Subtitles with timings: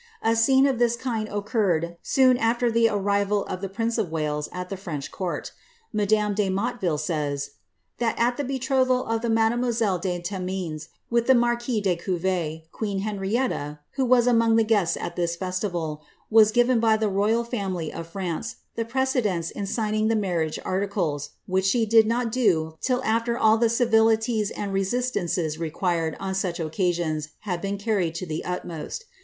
[0.23, 4.49] A scene of this kind occarred soon after the arrival of the prince of Wales
[4.51, 5.51] at the French court.
[5.93, 7.53] Madame de Motteville says, ^
[7.99, 13.01] that at the betrothal of mademoi selle de Thcmines with the marquis de GoBuvre, queen
[13.01, 17.93] Henrietta, who VII among the guests at this festival, was given by the royal family
[17.93, 23.03] of Fnnce the precedence in signing tlie marriage articles, which she did not do till
[23.03, 28.25] afVer all the civilities and resistances required on such occa nons had been carried to
[28.25, 29.05] the utmost.